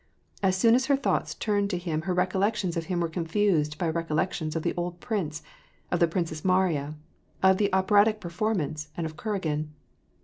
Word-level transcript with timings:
As 0.41 0.55
soon 0.57 0.73
as 0.73 0.87
her 0.87 0.97
thoughts 0.97 1.35
turned 1.35 1.69
to 1.69 1.77
him 1.77 2.01
her 2.01 2.13
recollections 2.15 2.75
of 2.75 2.85
him 2.85 3.01
were 3.01 3.07
confused 3.07 3.77
by 3.77 3.87
recollections 3.87 4.55
of 4.55 4.63
the 4.63 4.73
old 4.75 4.99
prince, 4.99 5.43
of 5.91 5.99
the 5.99 6.07
Princess 6.07 6.43
Mariya, 6.43 6.95
of 7.43 7.57
the 7.59 7.71
operatic 7.71 8.19
performance, 8.19 8.89
and 8.97 9.05
of 9.05 9.15
Kuragin. 9.15 9.67